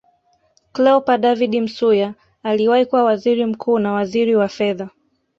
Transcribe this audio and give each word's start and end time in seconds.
Cleopa 0.71 1.17
David 1.17 1.59
Msuya 1.61 2.13
aliwahi 2.43 2.85
kuwa 2.85 3.03
Waziri 3.03 3.45
mkuu 3.45 3.79
na 3.79 3.91
waziri 3.91 4.35
wa 4.35 4.47
Fedha 4.47 4.89